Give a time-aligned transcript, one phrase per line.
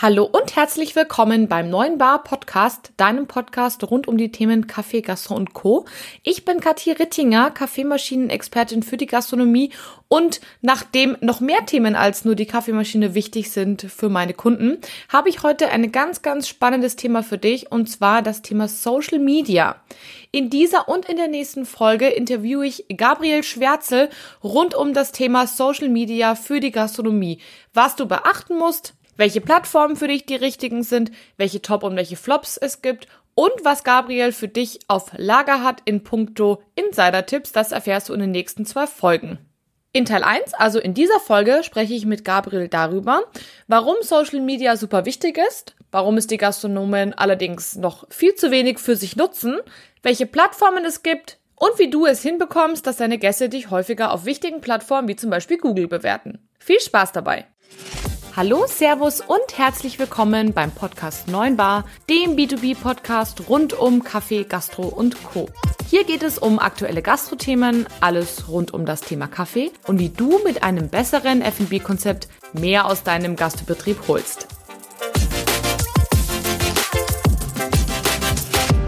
[0.00, 5.00] Hallo und herzlich willkommen beim neuen Bar Podcast, deinem Podcast rund um die Themen Kaffee,
[5.00, 5.86] Gastro und Co.
[6.22, 9.72] Ich bin Kathi Rittinger, Kaffeemaschinenexpertin für die Gastronomie
[10.06, 15.30] und nachdem noch mehr Themen als nur die Kaffeemaschine wichtig sind für meine Kunden, habe
[15.30, 19.82] ich heute ein ganz, ganz spannendes Thema für dich und zwar das Thema Social Media.
[20.30, 24.10] In dieser und in der nächsten Folge interviewe ich Gabriel Schwärzel
[24.44, 27.40] rund um das Thema Social Media für die Gastronomie.
[27.74, 32.16] Was du beachten musst, welche Plattformen für dich die richtigen sind, welche Top- und welche
[32.16, 37.72] Flops es gibt und was Gabriel für dich auf Lager hat in puncto Insider-Tipps, das
[37.72, 39.38] erfährst du in den nächsten zwei Folgen.
[39.92, 43.22] In Teil 1, also in dieser Folge, spreche ich mit Gabriel darüber,
[43.66, 48.78] warum Social Media super wichtig ist, warum es die Gastronomen allerdings noch viel zu wenig
[48.78, 49.58] für sich nutzen,
[50.02, 54.24] welche Plattformen es gibt und wie du es hinbekommst, dass deine Gäste dich häufiger auf
[54.24, 56.38] wichtigen Plattformen wie zum Beispiel Google bewerten.
[56.58, 57.46] Viel Spaß dabei!
[58.38, 64.86] Hallo, Servus und herzlich willkommen beim Podcast 9 Bar, dem B2B-Podcast rund um Kaffee, Gastro
[64.86, 65.48] und Co.
[65.90, 70.38] Hier geht es um aktuelle Gastrothemen, alles rund um das Thema Kaffee und wie du
[70.44, 74.46] mit einem besseren F&B-Konzept mehr aus deinem Gastbetrieb holst.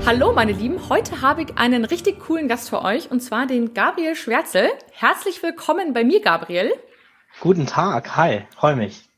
[0.07, 3.75] Hallo meine Lieben, heute habe ich einen richtig coolen Gast für euch und zwar den
[3.75, 4.69] Gabriel Schwärzel.
[4.93, 6.73] Herzlich willkommen bei mir, Gabriel.
[7.41, 9.10] Guten Tag, hi, freue mich.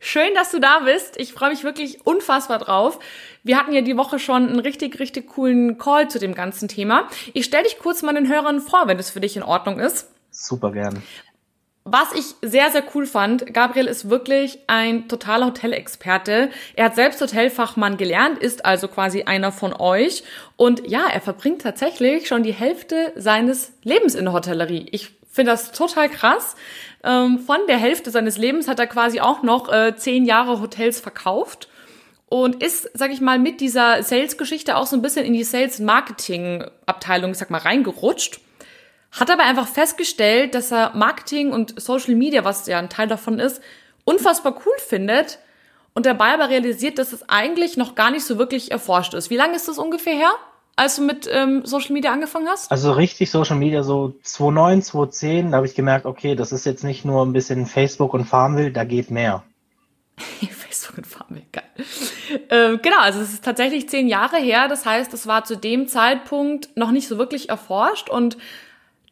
[0.00, 1.18] Schön, dass du da bist.
[1.18, 2.98] Ich freue mich wirklich unfassbar drauf.
[3.42, 7.08] Wir hatten ja die Woche schon einen richtig, richtig coolen Call zu dem ganzen Thema.
[7.32, 10.10] Ich stelle dich kurz mal den Hörern vor, wenn das für dich in Ordnung ist.
[10.30, 11.02] Super gern.
[11.88, 16.50] Was ich sehr, sehr cool fand, Gabriel ist wirklich ein totaler Hotelexperte.
[16.74, 20.24] Er hat selbst Hotelfachmann gelernt, ist also quasi einer von euch.
[20.56, 24.88] Und ja, er verbringt tatsächlich schon die Hälfte seines Lebens in der Hotellerie.
[24.90, 26.56] Ich finde das total krass.
[27.04, 30.98] Ähm, von der Hälfte seines Lebens hat er quasi auch noch äh, zehn Jahre Hotels
[30.98, 31.68] verkauft
[32.28, 37.34] und ist, sag ich mal, mit dieser Sales-Geschichte auch so ein bisschen in die Sales-Marketing-Abteilung,
[37.34, 38.40] sag mal, reingerutscht.
[39.12, 43.38] Hat aber einfach festgestellt, dass er Marketing und Social Media, was ja ein Teil davon
[43.38, 43.62] ist,
[44.04, 45.38] unfassbar cool findet
[45.94, 49.30] und dabei aber realisiert, dass es eigentlich noch gar nicht so wirklich erforscht ist.
[49.30, 50.32] Wie lange ist das ungefähr her?
[50.76, 52.70] Als du mit ähm, Social Media angefangen hast?
[52.70, 56.84] Also richtig Social Media so 2009, 2010, da habe ich gemerkt, okay, das ist jetzt
[56.84, 59.42] nicht nur ein bisschen Facebook und Farmville, da geht mehr.
[60.50, 61.64] Facebook und Farmville, geil.
[62.50, 65.88] Ähm, genau, also es ist tatsächlich zehn Jahre her, das heißt, es war zu dem
[65.88, 68.36] Zeitpunkt noch nicht so wirklich erforscht und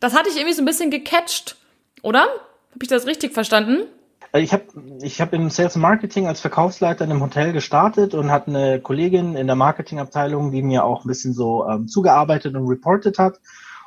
[0.00, 1.56] das hatte ich irgendwie so ein bisschen gecatcht,
[2.02, 2.20] oder?
[2.20, 3.86] Habe ich das richtig verstanden?
[4.34, 4.64] Äh, ich habe
[5.00, 9.36] ich hab im Sales Marketing als Verkaufsleiter in einem Hotel gestartet und hatte eine Kollegin
[9.36, 13.40] in der Marketingabteilung, die mir auch ein bisschen so ähm, zugearbeitet und reportet hat.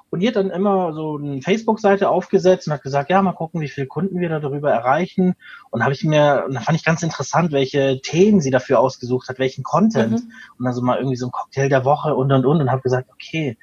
[0.10, 3.60] Und die hat dann immer so eine Facebook-Seite aufgesetzt und hat gesagt, ja, mal gucken,
[3.60, 5.36] wie viele Kunden wir da darüber erreichen.
[5.70, 9.28] Und habe ich mir, und da fand ich ganz interessant, welche Themen sie dafür ausgesucht
[9.28, 10.12] hat, welchen Content.
[10.12, 10.32] Mhm.
[10.60, 13.10] Und also mal irgendwie so ein Cocktail der Woche und und und und habe gesagt,
[13.12, 13.58] okay,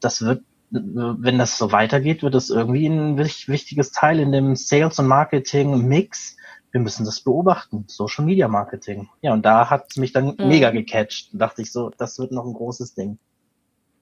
[0.00, 4.98] das wird wenn das so weitergeht, wird das irgendwie ein wichtiges Teil in dem Sales-
[4.98, 6.36] und Marketing-Mix.
[6.72, 7.84] Wir müssen das beobachten.
[7.86, 9.08] Social Media Marketing.
[9.22, 10.48] Ja, und da hat es mich dann mhm.
[10.48, 11.30] mega gecatcht.
[11.32, 13.18] Da dachte ich so, das wird noch ein großes Ding.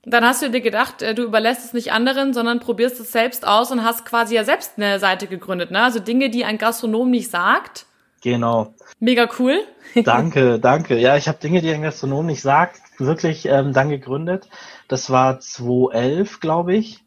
[0.06, 3.46] Dann hast du dir gedacht, äh, du überlässt es nicht anderen, sondern probierst es selbst
[3.46, 5.82] aus und hast quasi ja selbst eine Seite gegründet, ne?
[5.82, 7.86] Also Dinge, die ein Gastronom nicht sagt.
[8.22, 8.74] Genau.
[9.00, 9.60] Mega cool.
[10.04, 10.98] danke, danke.
[10.98, 14.48] Ja, ich habe Dinge, die ein Gastronom nicht sagt, wirklich ähm, dann gegründet.
[14.88, 17.04] Das war 2011, glaube ich.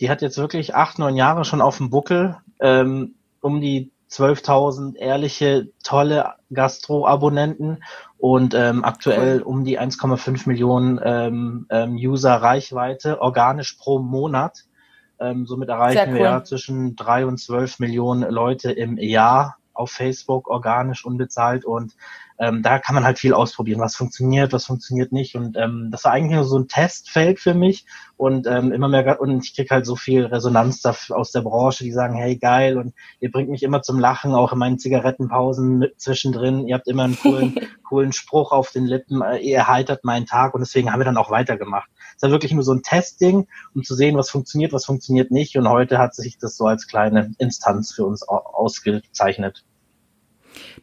[0.00, 2.36] Die hat jetzt wirklich acht, neun Jahre schon auf dem Buckel.
[2.60, 7.82] Ähm, um die 12.000 ehrliche, tolle Gastro-Abonnenten
[8.16, 14.64] und ähm, aktuell um die 1,5 Millionen ähm, ähm, User Reichweite, organisch pro Monat.
[15.20, 16.14] Ähm, somit erreichen cool.
[16.14, 21.94] wir ja zwischen drei und zwölf Millionen Leute im Jahr auf Facebook, organisch, unbezahlt und
[22.40, 25.34] ähm, da kann man halt viel ausprobieren, was funktioniert, was funktioniert nicht.
[25.34, 27.84] Und ähm, das war eigentlich nur so ein Testfeld für mich
[28.16, 31.82] und ähm, immer mehr und ich krieg halt so viel Resonanz da, aus der Branche,
[31.82, 35.78] die sagen, hey geil und ihr bringt mich immer zum Lachen, auch in meinen Zigarettenpausen
[35.78, 36.68] mit zwischendrin.
[36.68, 40.54] Ihr habt immer einen coolen, coolen Spruch auf den Lippen, äh, ihr erheitert meinen Tag
[40.54, 41.90] und deswegen haben wir dann auch weitergemacht.
[42.18, 45.56] Es war wirklich nur so ein Testding, um zu sehen, was funktioniert, was funktioniert nicht.
[45.56, 49.64] Und heute hat sich das so als kleine Instanz für uns ausgezeichnet.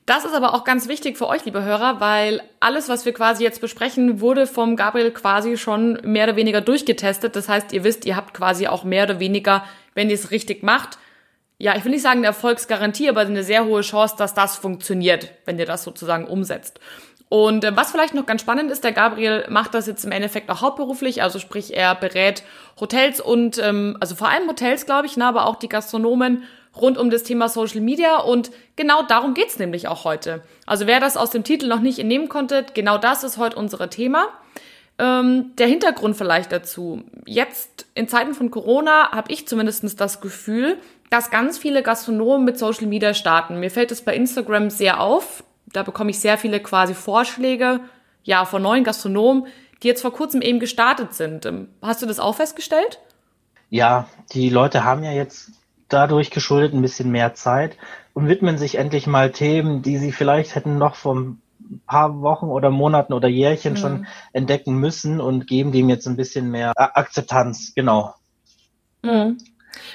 [0.05, 3.43] Das ist aber auch ganz wichtig für euch, liebe Hörer, weil alles, was wir quasi
[3.43, 7.35] jetzt besprechen, wurde vom Gabriel quasi schon mehr oder weniger durchgetestet.
[7.35, 10.63] Das heißt, ihr wisst, ihr habt quasi auch mehr oder weniger, wenn ihr es richtig
[10.63, 10.99] macht,
[11.57, 15.31] ja, ich will nicht sagen eine Erfolgsgarantie, aber eine sehr hohe Chance, dass das funktioniert,
[15.45, 16.79] wenn ihr das sozusagen umsetzt.
[17.29, 20.49] Und äh, was vielleicht noch ganz spannend ist, der Gabriel macht das jetzt im Endeffekt
[20.49, 22.43] auch hauptberuflich, also sprich er berät
[22.79, 26.43] Hotels und ähm, also vor allem Hotels, glaube ich, ne, aber auch die Gastronomen
[26.79, 30.43] rund um das Thema Social Media und genau darum geht's nämlich auch heute.
[30.65, 33.89] Also wer das aus dem Titel noch nicht entnehmen konnte, genau das ist heute unser
[33.89, 34.27] Thema.
[34.97, 37.03] Ähm, der Hintergrund vielleicht dazu.
[37.25, 40.77] Jetzt in Zeiten von Corona habe ich zumindest das Gefühl,
[41.09, 43.59] dass ganz viele Gastronomen mit Social Media starten.
[43.59, 45.43] Mir fällt es bei Instagram sehr auf.
[45.75, 47.81] Da bekomme ich sehr viele quasi Vorschläge,
[48.23, 49.47] ja, von neuen Gastronomen,
[49.83, 51.45] die jetzt vor kurzem eben gestartet sind.
[51.45, 52.99] Ähm, hast du das auch festgestellt?
[53.69, 55.51] Ja, die Leute haben ja jetzt
[55.89, 57.77] dadurch geschuldet ein bisschen mehr Zeit
[58.13, 61.41] und widmen sich endlich mal Themen, die sie vielleicht hätten noch vor ein
[61.85, 63.77] paar Wochen oder Monaten oder Jährchen mhm.
[63.77, 68.13] schon entdecken müssen und geben dem jetzt ein bisschen mehr Akzeptanz, genau.
[69.03, 69.37] Mhm.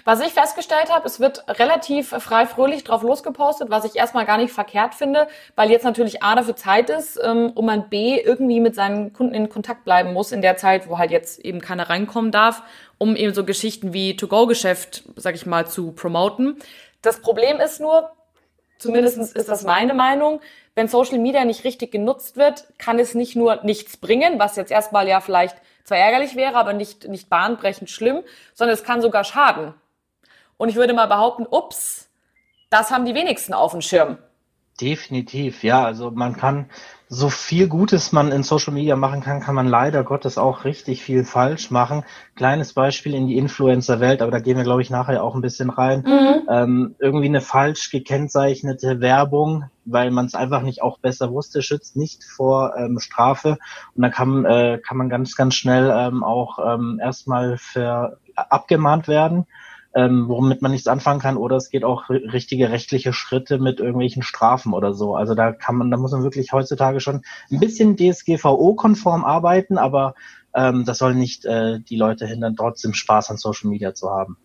[0.04, 4.38] Was ich festgestellt habe, es wird relativ frei fröhlich drauf losgepostet, was ich erstmal gar
[4.38, 8.60] nicht verkehrt finde, weil jetzt natürlich A dafür Zeit ist ähm, und man B irgendwie
[8.60, 11.88] mit seinen Kunden in Kontakt bleiben muss in der Zeit, wo halt jetzt eben keiner
[11.90, 12.62] reinkommen darf,
[12.98, 16.58] um eben so Geschichten wie To-Go-Geschäft, sag ich mal, zu promoten.
[17.02, 18.10] Das Problem ist nur,
[18.78, 20.40] zumindest ist das meine Meinung,
[20.74, 24.70] wenn Social Media nicht richtig genutzt wird, kann es nicht nur nichts bringen, was jetzt
[24.70, 28.22] erstmal ja vielleicht zwar ärgerlich wäre, aber nicht, nicht bahnbrechend schlimm,
[28.54, 29.74] sondern es kann sogar schaden.
[30.56, 32.10] Und ich würde mal behaupten, ups,
[32.70, 34.18] das haben die wenigsten auf dem Schirm.
[34.80, 35.84] Definitiv, ja.
[35.84, 36.70] Also man kann
[37.12, 41.02] so viel Gutes man in Social Media machen kann, kann man leider Gottes auch richtig
[41.02, 42.04] viel falsch machen.
[42.36, 45.70] Kleines Beispiel in die Influencer-Welt, aber da gehen wir, glaube ich, nachher auch ein bisschen
[45.70, 46.04] rein.
[46.06, 46.48] Mhm.
[46.48, 51.96] Ähm, irgendwie eine falsch gekennzeichnete Werbung, weil man es einfach nicht auch besser wusste, schützt
[51.96, 53.58] nicht vor ähm, Strafe.
[53.96, 59.08] Und da kann, äh, kann man ganz, ganz schnell ähm, auch ähm, erstmal für abgemahnt
[59.08, 59.46] werden
[59.94, 64.22] ähm, womit man nichts anfangen kann, oder es geht auch richtige rechtliche Schritte mit irgendwelchen
[64.22, 65.16] Strafen oder so.
[65.16, 70.14] Also da kann man, da muss man wirklich heutzutage schon ein bisschen DSGVO-konform arbeiten, aber
[70.54, 74.36] ähm, das soll nicht äh, die Leute hindern, trotzdem Spaß an Social Media zu haben.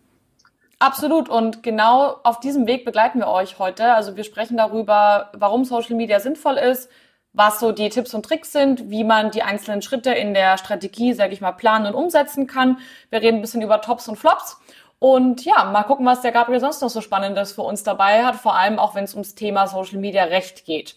[0.78, 1.28] Absolut.
[1.28, 3.94] Und genau auf diesem Weg begleiten wir euch heute.
[3.94, 6.90] Also wir sprechen darüber, warum Social Media sinnvoll ist,
[7.32, 11.12] was so die Tipps und Tricks sind, wie man die einzelnen Schritte in der Strategie,
[11.12, 12.78] sage ich mal, planen und umsetzen kann.
[13.10, 14.58] Wir reden ein bisschen über Tops und Flops
[14.98, 18.36] und ja, mal gucken, was der Gabriel sonst noch so Spannendes für uns dabei hat,
[18.36, 20.96] vor allem auch wenn es ums Thema Social Media Recht geht.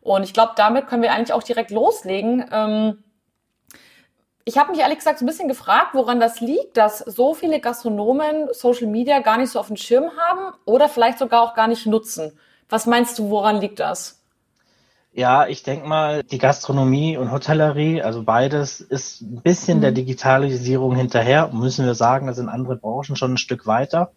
[0.00, 2.48] Und ich glaube, damit können wir eigentlich auch direkt loslegen.
[2.52, 3.04] Ähm,
[4.44, 7.60] ich habe mich ehrlich gesagt so ein bisschen gefragt, woran das liegt, dass so viele
[7.60, 11.68] Gastronomen Social Media gar nicht so auf dem Schirm haben oder vielleicht sogar auch gar
[11.68, 12.38] nicht nutzen.
[12.68, 14.19] Was meinst du, woran liegt das?
[15.12, 19.82] Ja, ich denke mal, die Gastronomie und Hotellerie, also beides, ist ein bisschen mhm.
[19.82, 24.12] der Digitalisierung hinterher, müssen wir sagen, da sind andere Branchen schon ein Stück weiter.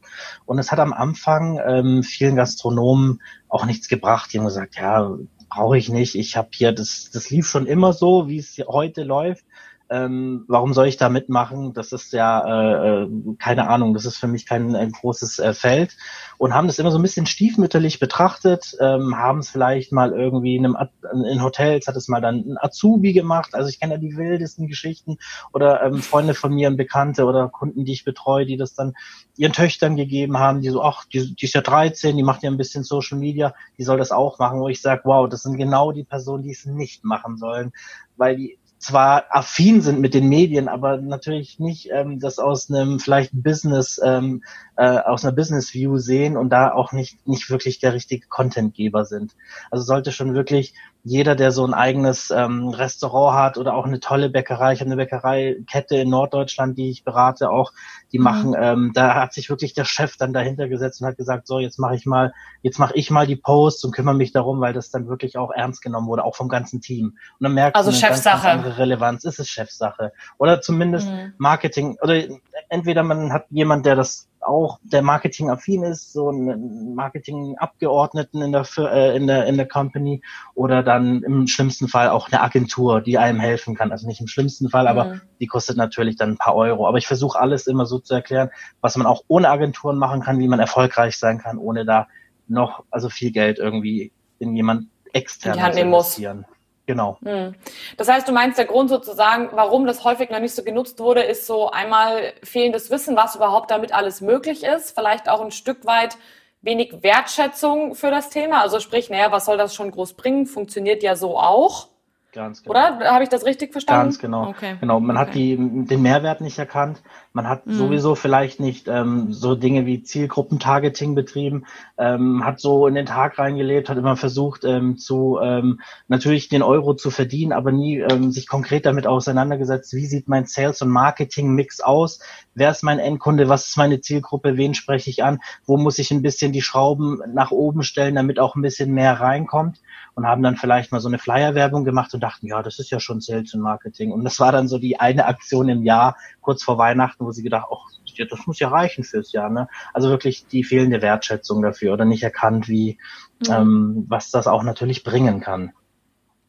[0.45, 4.31] Und es hat am Anfang ähm, vielen Gastronomen auch nichts gebracht.
[4.31, 5.17] Die haben gesagt, ja,
[5.49, 6.13] brauche ich nicht.
[6.13, 9.45] Ich habe hier, das, das lief schon immer so, wie es heute läuft
[9.93, 11.73] ähm, warum soll ich da mitmachen?
[11.73, 15.53] Das ist ja, äh, äh, keine Ahnung, das ist für mich kein äh, großes äh,
[15.53, 15.95] Feld.
[16.39, 20.55] Und haben das immer so ein bisschen stiefmütterlich betrachtet, ähm, haben es vielleicht mal irgendwie
[20.55, 20.89] in, einem,
[21.25, 23.53] in Hotels, hat es mal dann ein Azubi gemacht.
[23.53, 25.17] Also ich kenne ja die wildesten Geschichten
[25.53, 28.95] oder ähm, Freunde von mir und Bekannte oder Kunden, die ich betreue, die das dann
[29.37, 32.49] ihren Töchtern gegeben haben, die so, ach, die, die ist ja 13, die macht ja
[32.49, 35.57] ein bisschen Social Media, die soll das auch machen, wo ich sage, wow, das sind
[35.57, 37.73] genau die Personen, die es nicht machen sollen,
[38.17, 42.99] weil die zwar affin sind mit den Medien, aber natürlich nicht ähm, das aus einem
[42.99, 44.43] vielleicht Business, ähm,
[44.75, 49.05] äh, aus einer Business View sehen und da auch nicht nicht wirklich der richtige Contentgeber
[49.05, 49.35] sind.
[49.71, 50.73] Also sollte schon wirklich
[51.05, 54.89] jeder, der so ein eigenes ähm, Restaurant hat oder auch eine tolle Bäckerei, ich habe
[54.89, 57.73] eine Bäckereikette in Norddeutschland, die ich berate, auch
[58.13, 58.23] die mhm.
[58.23, 61.59] machen, ähm, da hat sich wirklich der Chef dann dahinter gesetzt und hat gesagt, so
[61.59, 64.71] jetzt mache ich mal, jetzt mache ich mal die Posts und kümmere mich darum, weil
[64.71, 67.17] das dann wirklich auch ernst genommen wurde, auch vom ganzen Team.
[67.39, 68.47] Und dann merkt also man Chefsache.
[68.47, 71.33] Ganz, ganz Relevanz, ist es Chefsache oder zumindest mhm.
[71.37, 72.23] Marketing oder
[72.69, 78.51] entweder man hat jemand, der das auch der Marketing affin ist, so einen Marketingabgeordneten in
[78.51, 80.21] der, äh, in der in der Company
[80.55, 83.91] oder dann im schlimmsten Fall auch eine Agentur, die einem helfen kann.
[83.91, 85.21] Also nicht im schlimmsten Fall, aber mhm.
[85.39, 86.87] die kostet natürlich dann ein paar Euro.
[86.87, 88.49] Aber ich versuche alles immer so zu erklären,
[88.81, 92.07] was man auch ohne Agenturen machen kann, wie man erfolgreich sein kann, ohne da
[92.47, 96.37] noch also viel Geld irgendwie in jemand extern zu investieren.
[96.39, 96.52] Muss.
[96.85, 97.17] Genau.
[97.23, 97.55] Hm.
[97.97, 101.21] Das heißt, du meinst, der Grund sozusagen, warum das häufig noch nicht so genutzt wurde,
[101.23, 105.85] ist so einmal fehlendes Wissen, was überhaupt damit alles möglich ist, vielleicht auch ein Stück
[105.85, 106.17] weit
[106.61, 108.61] wenig Wertschätzung für das Thema.
[108.61, 110.45] Also sprich, naja, was soll das schon groß bringen?
[110.45, 111.89] Funktioniert ja so auch.
[112.33, 112.71] Ganz genau.
[112.71, 114.05] Oder habe ich das richtig verstanden?
[114.05, 114.47] Ganz genau.
[114.49, 114.75] Okay.
[114.79, 114.99] Genau.
[114.99, 115.25] Man okay.
[115.25, 117.03] hat die, den Mehrwert nicht erkannt.
[117.31, 117.73] Man hat mhm.
[117.73, 121.65] sowieso vielleicht nicht ähm, so Dinge wie Zielgruppentargeting betrieben,
[121.97, 126.63] ähm, hat so in den Tag reingelebt, hat immer versucht ähm, zu ähm, natürlich den
[126.63, 130.89] Euro zu verdienen, aber nie ähm, sich konkret damit auseinandergesetzt, wie sieht mein Sales- und
[130.89, 132.19] Marketing-Mix aus,
[132.55, 136.11] wer ist mein Endkunde, was ist meine Zielgruppe, wen spreche ich an, wo muss ich
[136.11, 139.81] ein bisschen die Schrauben nach oben stellen, damit auch ein bisschen mehr reinkommt
[140.15, 142.99] und haben dann vielleicht mal so eine Flyer-Werbung gemacht und dachten, ja, das ist ja
[142.99, 144.11] schon Sales und Marketing.
[144.11, 147.43] Und das war dann so die eine Aktion im Jahr, kurz vor Weihnachten, wo sie
[147.43, 147.91] gedacht, ach,
[148.29, 149.49] das muss ja reichen fürs Jahr.
[149.49, 149.67] Ne?
[149.93, 152.97] Also wirklich die fehlende Wertschätzung dafür oder nicht erkannt, wie
[153.39, 153.53] mhm.
[153.53, 155.71] ähm, was das auch natürlich bringen kann.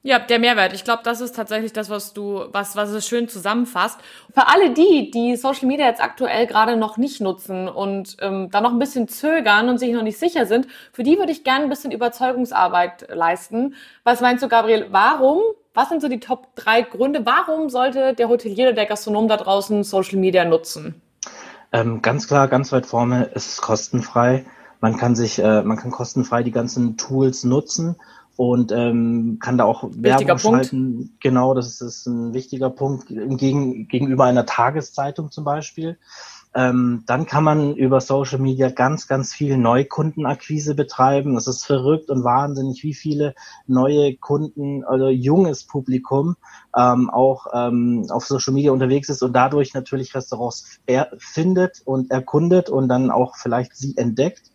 [0.06, 0.74] Ja, der Mehrwert.
[0.74, 3.98] Ich glaube, das ist tatsächlich das, was du, was, was es schön zusammenfasst.
[4.34, 8.60] Für alle die, die Social Media jetzt aktuell gerade noch nicht nutzen und ähm, da
[8.60, 11.64] noch ein bisschen zögern und sich noch nicht sicher sind, für die würde ich gerne
[11.64, 13.76] ein bisschen Überzeugungsarbeit leisten.
[14.02, 14.88] Was meinst du, Gabriel?
[14.90, 15.40] Warum?
[15.72, 17.24] Was sind so die Top drei Gründe?
[17.24, 21.00] Warum sollte der Hotelier oder der Gastronom da draußen Social Media nutzen?
[21.72, 24.44] Ähm, ganz klar, ganz weit vorne, es ist kostenfrei.
[24.82, 27.96] Man kann sich, äh, man kann kostenfrei die ganzen Tools nutzen
[28.36, 30.96] und ähm, kann da auch Werbung schalten.
[30.96, 31.20] Punkt.
[31.20, 35.98] Genau, das ist, ist ein wichtiger Punkt gegen, gegenüber einer Tageszeitung zum Beispiel.
[36.56, 41.34] Ähm, dann kann man über Social Media ganz, ganz viel Neukundenakquise betreiben.
[41.34, 43.34] Das ist verrückt und wahnsinnig, wie viele
[43.66, 46.36] neue Kunden, also junges Publikum
[46.76, 50.78] ähm, auch ähm, auf Social Media unterwegs ist und dadurch natürlich Restaurants
[51.18, 54.52] findet und erkundet und dann auch vielleicht sie entdeckt.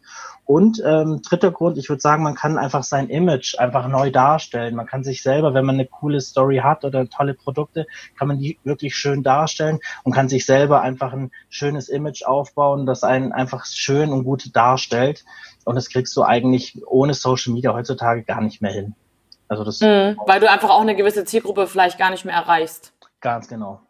[0.50, 4.74] Und ähm, dritter Grund, ich würde sagen, man kann einfach sein Image einfach neu darstellen.
[4.74, 7.86] Man kann sich selber, wenn man eine coole Story hat oder tolle Produkte,
[8.18, 12.88] kann man die wirklich schön darstellen und kann sich selber einfach ein schönes Image aufbauen,
[12.88, 15.24] das einen einfach schön und gut darstellt.
[15.66, 18.96] Und das kriegst du eigentlich ohne Social Media heutzutage gar nicht mehr hin.
[19.50, 22.92] Also das mhm, weil du einfach auch eine gewisse Zielgruppe vielleicht gar nicht mehr erreichst.
[23.22, 23.82] Ganz genau.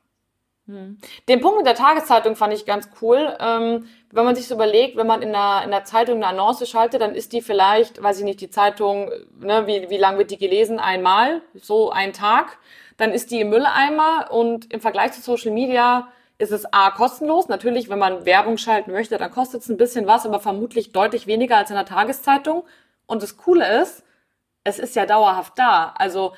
[0.69, 0.99] Hm.
[1.27, 3.35] Den Punkt mit der Tageszeitung fand ich ganz cool.
[3.39, 6.69] Ähm, wenn man sich so überlegt, wenn man in der, in der Zeitung eine Annonce
[6.69, 9.09] schaltet, dann ist die vielleicht, weiß ich nicht, die Zeitung,
[9.39, 10.79] ne, wie, wie lang wird die gelesen?
[10.79, 12.59] Einmal, so ein Tag.
[12.97, 16.07] Dann ist die im Mülleimer und im Vergleich zu Social Media
[16.37, 17.47] ist es A, kostenlos.
[17.47, 21.25] Natürlich, wenn man Werbung schalten möchte, dann kostet es ein bisschen was, aber vermutlich deutlich
[21.25, 22.63] weniger als in der Tageszeitung.
[23.07, 24.03] Und das Coole ist,
[24.63, 25.93] es ist ja dauerhaft da.
[25.97, 26.33] Also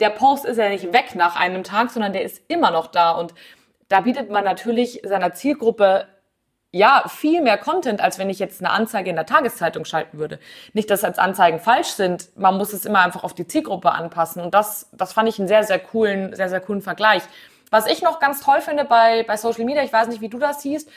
[0.00, 3.12] der Post ist ja nicht weg nach einem Tag, sondern der ist immer noch da.
[3.12, 3.34] Und
[3.88, 6.06] da bietet man natürlich seiner Zielgruppe
[6.72, 10.38] ja viel mehr Content, als wenn ich jetzt eine Anzeige in der Tageszeitung schalten würde.
[10.74, 14.42] Nicht, dass als Anzeigen falsch sind, man muss es immer einfach auf die Zielgruppe anpassen.
[14.42, 17.22] Und das, das fand ich einen sehr, sehr coolen, sehr, sehr coolen Vergleich.
[17.70, 20.38] Was ich noch ganz toll finde bei, bei Social Media, ich weiß nicht, wie du
[20.38, 20.90] das siehst,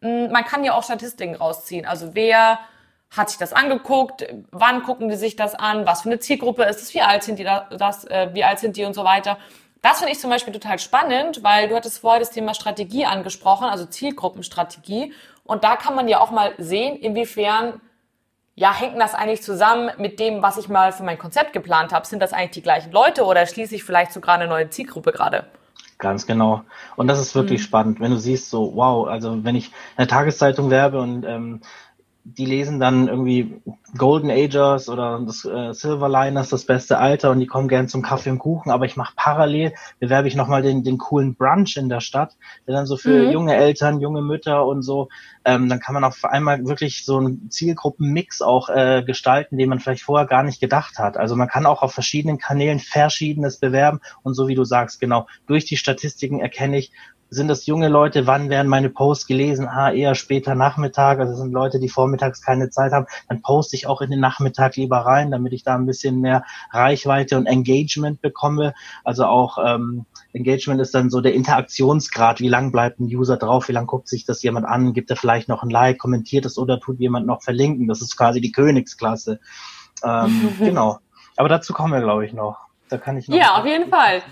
[0.00, 1.86] hm, man kann ja auch Statistiken rausziehen.
[1.86, 2.58] Also wer
[3.10, 6.82] hat sich das angeguckt, wann gucken die sich das an, was für eine Zielgruppe ist
[6.82, 9.38] es, wie alt sind die das, äh, wie alt sind die und so weiter.
[9.82, 13.68] Das finde ich zum Beispiel total spannend, weil du hattest vorher das Thema Strategie angesprochen,
[13.68, 15.12] also Zielgruppenstrategie.
[15.44, 17.80] Und da kann man ja auch mal sehen, inwiefern
[18.56, 22.06] ja, hängt das eigentlich zusammen mit dem, was ich mal für mein Konzept geplant habe?
[22.06, 25.44] Sind das eigentlich die gleichen Leute oder schließe ich vielleicht sogar eine neue Zielgruppe gerade?
[25.98, 26.62] Ganz genau.
[26.96, 27.64] Und das ist wirklich mhm.
[27.64, 31.60] spannend, wenn du siehst, so, wow, also wenn ich eine Tageszeitung werbe und ähm,
[32.28, 33.60] die lesen dann irgendwie
[33.96, 38.30] Golden Agers oder das äh, Silverliners, das beste Alter und die kommen gern zum Kaffee
[38.30, 42.00] und Kuchen, aber ich mache parallel, bewerbe ich nochmal den, den coolen Brunch in der
[42.00, 43.30] Stadt, der dann so für mhm.
[43.30, 45.08] junge Eltern, junge Mütter und so,
[45.44, 49.78] ähm, dann kann man auf einmal wirklich so einen Zielgruppenmix auch äh, gestalten, den man
[49.78, 51.16] vielleicht vorher gar nicht gedacht hat.
[51.16, 55.28] Also man kann auch auf verschiedenen Kanälen verschiedenes bewerben und so wie du sagst, genau,
[55.46, 56.90] durch die Statistiken erkenne ich,
[57.28, 59.66] sind das junge Leute, wann werden meine Posts gelesen?
[59.68, 63.86] Ah, eher später Nachmittag, also sind Leute, die vormittags keine Zeit haben, dann poste ich
[63.86, 68.20] auch in den Nachmittag lieber rein, damit ich da ein bisschen mehr Reichweite und Engagement
[68.22, 68.74] bekomme.
[69.02, 73.68] Also auch ähm, Engagement ist dann so der Interaktionsgrad, wie lang bleibt ein User drauf,
[73.68, 76.58] wie lang guckt sich das jemand an, gibt er vielleicht noch ein Like, kommentiert es
[76.58, 77.88] oder tut jemand noch verlinken.
[77.88, 79.40] Das ist quasi die Königsklasse.
[80.04, 80.98] Ähm, genau.
[81.36, 82.66] Aber dazu kommen wir, glaube ich, noch.
[82.88, 84.22] Da kann ich noch ja, auf jeden Fall.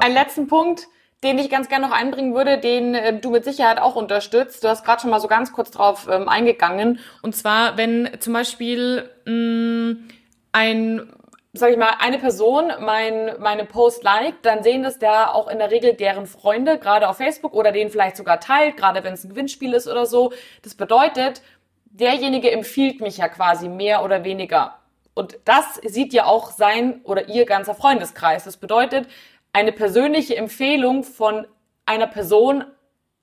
[0.00, 0.86] Einen letzten Punkt
[1.22, 4.64] den ich ganz gerne noch einbringen würde, den äh, du mit Sicherheit auch unterstützt.
[4.64, 7.00] Du hast gerade schon mal so ganz kurz drauf ähm, eingegangen.
[7.22, 10.08] Und zwar, wenn zum Beispiel mh, mm,
[10.52, 11.12] ein
[11.52, 15.58] sag ich mal, eine Person mein, meine Post liked, dann sehen das da auch in
[15.58, 19.24] der Regel deren Freunde, gerade auf Facebook oder den vielleicht sogar teilt, gerade wenn es
[19.24, 20.32] ein Gewinnspiel ist oder so.
[20.62, 21.42] Das bedeutet,
[21.86, 24.76] derjenige empfiehlt mich ja quasi mehr oder weniger.
[25.14, 28.44] Und das sieht ja auch sein oder ihr ganzer Freundeskreis.
[28.44, 29.08] Das bedeutet,
[29.52, 31.46] eine persönliche Empfehlung von
[31.86, 32.64] einer Person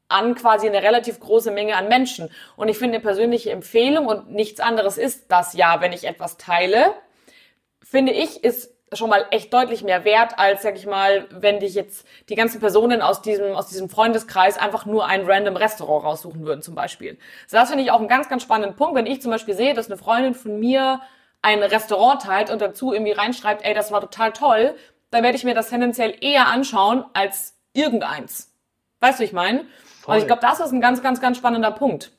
[0.10, 2.29] an quasi eine relativ große Menge an Menschen.
[2.55, 6.38] Und ich finde eine persönliche Empfehlung und nichts anderes ist das ja, wenn ich etwas
[6.38, 6.93] teile,
[7.84, 11.74] finde ich, ist schon mal echt deutlich mehr wert, als, sag ich mal, wenn dich
[11.74, 16.46] jetzt die ganzen Personen aus diesem, aus diesem Freundeskreis einfach nur ein random Restaurant raussuchen
[16.46, 17.17] würden, zum Beispiel.
[17.48, 18.96] So, das finde ich auch einen ganz, ganz spannenden Punkt.
[18.96, 21.01] Wenn ich zum Beispiel sehe, dass eine Freundin von mir
[21.41, 24.75] ein Restaurant teilt und dazu irgendwie reinschreibt, ey, das war total toll,
[25.11, 28.51] dann werde ich mir das tendenziell eher anschauen als irgendeins.
[28.99, 29.65] Weißt du, ich meine?
[30.05, 32.11] Und ich glaube, das ist ein ganz, ganz, ganz spannender Punkt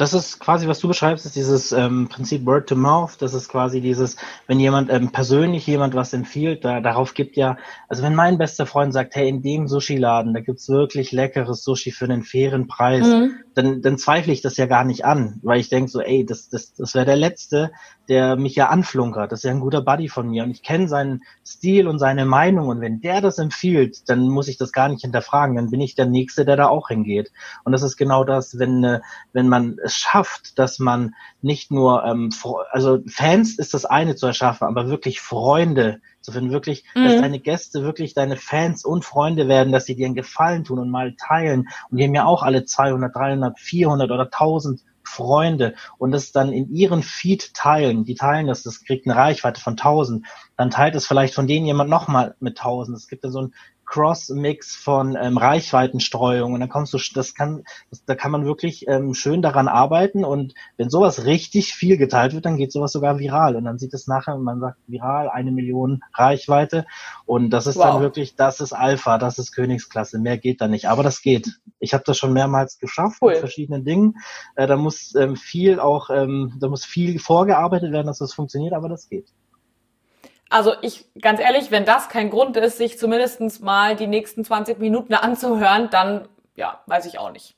[0.00, 3.20] das ist quasi, was du beschreibst, ist dieses ähm, Prinzip Word to Mouth.
[3.20, 4.16] Das ist quasi dieses,
[4.46, 8.64] wenn jemand ähm, persönlich jemand was empfiehlt, da, darauf gibt ja, also wenn mein bester
[8.64, 13.06] Freund sagt, hey, in dem Sushi-Laden, da gibt's wirklich leckeres Sushi für einen fairen Preis,
[13.06, 13.34] mhm.
[13.54, 16.48] Dann, dann zweifle ich das ja gar nicht an, weil ich denke so, ey, das,
[16.48, 17.72] das, das wäre der Letzte,
[18.08, 19.32] der mich ja anflunkert.
[19.32, 22.26] Das ist ja ein guter Buddy von mir und ich kenne seinen Stil und seine
[22.26, 25.56] Meinung und wenn der das empfiehlt, dann muss ich das gar nicht hinterfragen.
[25.56, 27.32] Dann bin ich der Nächste, der da auch hingeht.
[27.64, 29.00] Und das ist genau das, wenn, äh,
[29.32, 32.30] wenn man es schafft, dass man nicht nur, ähm,
[32.70, 37.04] also Fans ist das eine zu erschaffen, aber wirklich Freunde zu finden, wirklich, mhm.
[37.04, 40.78] dass deine Gäste wirklich deine Fans und Freunde werden, dass sie dir einen Gefallen tun
[40.78, 41.68] und mal teilen.
[41.90, 46.52] Und die haben ja auch alle 200, 300, 400 oder 1000 Freunde und das dann
[46.52, 50.24] in ihren Feed teilen, die teilen das, das kriegt eine Reichweite von 1000,
[50.56, 52.96] dann teilt es vielleicht von denen jemand nochmal mit 1000.
[52.96, 53.54] Es gibt ja so ein
[53.90, 58.86] Cross-Mix von ähm, Reichweitenstreuung und dann kommst du, das kann, das, da kann man wirklich
[58.86, 63.18] ähm, schön daran arbeiten und wenn sowas richtig viel geteilt wird, dann geht sowas sogar
[63.18, 66.86] viral und dann sieht es nachher, man sagt viral, eine Million Reichweite
[67.26, 67.86] und das ist wow.
[67.86, 71.58] dann wirklich, das ist Alpha, das ist Königsklasse, mehr geht da nicht, aber das geht.
[71.80, 73.32] Ich habe das schon mehrmals geschafft cool.
[73.32, 74.18] mit verschiedenen Dingen.
[74.54, 78.72] Äh, da muss ähm, viel auch, ähm, da muss viel vorgearbeitet werden, dass das funktioniert,
[78.72, 79.32] aber das geht.
[80.50, 84.78] Also ich, ganz ehrlich, wenn das kein Grund ist, sich zumindestens mal die nächsten 20
[84.78, 87.54] Minuten anzuhören, dann, ja, weiß ich auch nicht.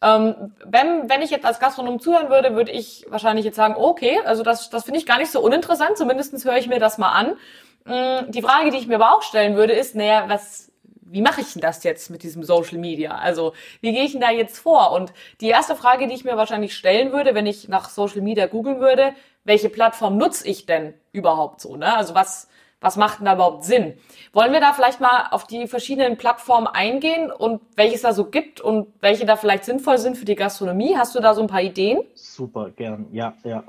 [0.00, 4.18] Ähm, wenn, wenn ich jetzt als Gastronom zuhören würde, würde ich wahrscheinlich jetzt sagen, okay,
[4.24, 7.10] also das, das finde ich gar nicht so uninteressant, zumindestens höre ich mir das mal
[7.10, 7.36] an.
[7.84, 10.70] Mm, die Frage, die ich mir aber auch stellen würde, ist, naja, was,
[11.10, 13.16] wie mache ich denn das jetzt mit diesem Social Media?
[13.16, 14.92] Also, wie gehe ich denn da jetzt vor?
[14.92, 18.46] Und die erste Frage, die ich mir wahrscheinlich stellen würde, wenn ich nach Social Media
[18.46, 19.14] googeln würde,
[19.44, 21.76] welche Plattform nutze ich denn überhaupt so?
[21.76, 21.96] Ne?
[21.96, 22.48] Also was,
[22.80, 23.94] was macht denn da überhaupt Sinn?
[24.32, 28.60] Wollen wir da vielleicht mal auf die verschiedenen Plattformen eingehen und welches da so gibt
[28.60, 30.96] und welche da vielleicht sinnvoll sind für die Gastronomie?
[30.96, 32.00] Hast du da so ein paar Ideen?
[32.14, 33.64] Super, gern, ja, ja.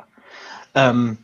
[0.76, 1.18] Ähm,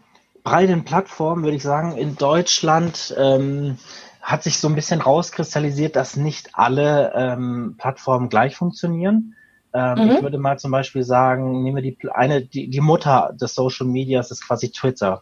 [0.43, 3.77] bei den Plattformen würde ich sagen, in Deutschland ähm,
[4.21, 9.35] hat sich so ein bisschen rauskristallisiert, dass nicht alle ähm, Plattformen gleich funktionieren.
[9.75, 10.11] Ähm, mhm.
[10.11, 13.85] Ich würde mal zum Beispiel sagen, nehmen wir die eine, die, die Mutter des Social
[13.85, 15.21] Medias ist quasi Twitter.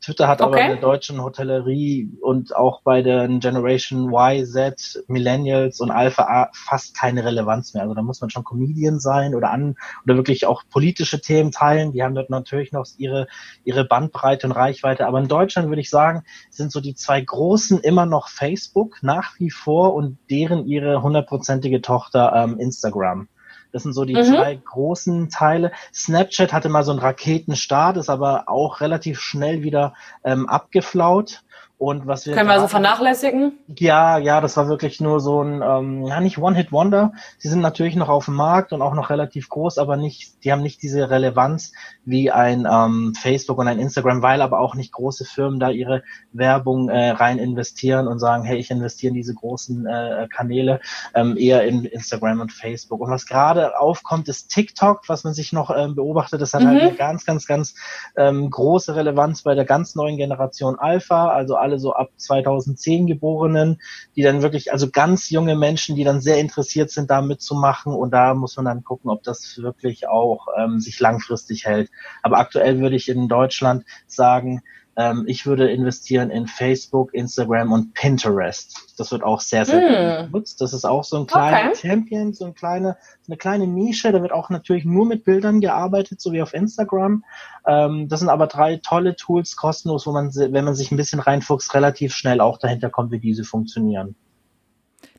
[0.00, 0.48] Twitter hat okay.
[0.48, 6.22] aber in der deutschen Hotellerie und auch bei den Generation Y, Z, Millennials und Alpha
[6.22, 7.82] A fast keine Relevanz mehr.
[7.82, 11.90] Also da muss man schon Comedian sein oder an oder wirklich auch politische Themen teilen.
[11.90, 13.26] Die haben dort natürlich noch ihre,
[13.64, 15.06] ihre Bandbreite und Reichweite.
[15.06, 19.40] Aber in Deutschland würde ich sagen, sind so die zwei großen immer noch Facebook nach
[19.40, 23.26] wie vor und deren ihre hundertprozentige Tochter ähm, Instagram.
[23.72, 24.24] Das sind so die mhm.
[24.24, 25.72] zwei großen Teile.
[25.92, 31.42] Snapchat hatte mal so einen Raketenstart, ist aber auch relativ schnell wieder ähm, abgeflaut.
[31.78, 33.52] Und was wir können wir also vernachlässigen?
[33.68, 37.12] Ja, ja, das war wirklich nur so ein, ähm, ja nicht One-Hit-Wonder.
[37.38, 40.50] Sie sind natürlich noch auf dem Markt und auch noch relativ groß, aber nicht, die
[40.50, 41.72] haben nicht diese Relevanz
[42.04, 46.02] wie ein ähm, Facebook und ein Instagram, weil aber auch nicht große Firmen da ihre
[46.32, 50.80] Werbung äh, rein investieren und sagen, hey, ich investiere in diese großen äh, Kanäle,
[51.14, 53.00] ähm, eher in Instagram und Facebook.
[53.00, 56.40] Und was gerade aufkommt, ist TikTok, was man sich noch ähm, beobachtet.
[56.40, 56.80] Das hat halt mhm.
[56.80, 57.74] halt eine ganz, ganz, ganz
[58.16, 63.80] ähm, große Relevanz bei der ganz neuen Generation Alpha, also alle so ab 2010 Geborenen,
[64.16, 67.92] die dann wirklich, also ganz junge Menschen, die dann sehr interessiert sind, da mitzumachen.
[67.92, 71.90] Und da muss man dann gucken, ob das wirklich auch ähm, sich langfristig hält.
[72.22, 74.62] Aber aktuell würde ich in Deutschland sagen,
[74.98, 78.94] ähm, ich würde investieren in Facebook, Instagram und Pinterest.
[78.98, 80.26] Das wird auch sehr, sehr mm.
[80.32, 80.60] genutzt.
[80.60, 81.88] Das ist auch so ein kleiner okay.
[81.88, 84.10] Champion, so ein kleine, so eine kleine Nische.
[84.10, 87.24] Da wird auch natürlich nur mit Bildern gearbeitet, so wie auf Instagram.
[87.64, 91.20] Ähm, das sind aber drei tolle Tools, kostenlos, wo man, wenn man sich ein bisschen
[91.20, 94.16] reinfuchst, relativ schnell auch dahinter kommt, wie diese funktionieren.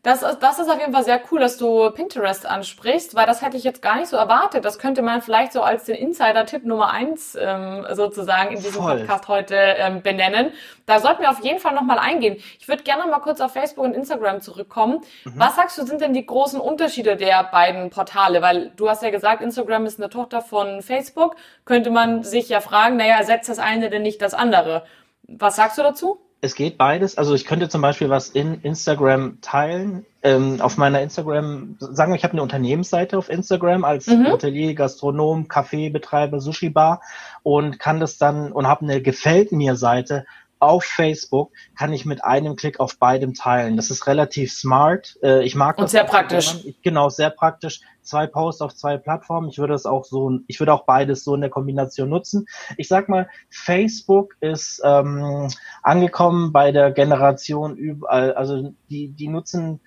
[0.01, 3.41] Das ist, das ist auf jeden Fall sehr cool, dass du Pinterest ansprichst, weil das
[3.41, 4.63] hätte ich jetzt gar nicht so erwartet.
[4.63, 8.99] Das könnte man vielleicht so als den Insider-Tipp Nummer eins ähm, sozusagen in diesem Voll.
[8.99, 10.53] Podcast heute ähm, benennen.
[10.85, 12.37] Da sollten wir auf jeden Fall nochmal eingehen.
[12.59, 15.01] Ich würde gerne mal kurz auf Facebook und Instagram zurückkommen.
[15.25, 15.33] Mhm.
[15.35, 18.41] Was sagst du, sind denn die großen Unterschiede der beiden Portale?
[18.41, 21.35] Weil du hast ja gesagt, Instagram ist eine Tochter von Facebook.
[21.65, 24.85] Könnte man sich ja fragen, naja, ersetzt das eine denn nicht das andere?
[25.23, 26.21] Was sagst du dazu?
[26.41, 27.17] Es geht beides.
[27.17, 30.05] Also ich könnte zum Beispiel was in Instagram teilen.
[30.21, 34.27] Ähm, auf meiner Instagram, sagen wir, ich habe eine Unternehmensseite auf Instagram als mhm.
[34.27, 37.01] Hotelier, Gastronom, Kaffeebetreiber, Sushi-Bar
[37.43, 40.25] und kann das dann und habe eine Gefällt mir Seite
[40.59, 43.77] auf Facebook kann ich mit einem Klick auf beidem teilen.
[43.77, 45.17] Das ist relativ smart.
[45.23, 45.91] Äh, ich mag und das.
[45.91, 46.57] sehr praktisch.
[46.83, 47.81] Genau, sehr praktisch.
[48.01, 49.49] Zwei Posts auf zwei Plattformen.
[49.49, 52.45] Ich würde das auch so, ich würde auch beides so in der Kombination nutzen.
[52.77, 55.47] Ich sag mal, Facebook ist ähm,
[55.83, 58.33] angekommen bei der Generation überall.
[58.33, 59.79] Also die, die nutzen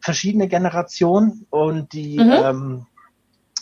[0.00, 2.32] verschiedene Generationen und die mhm.
[2.32, 2.86] ähm,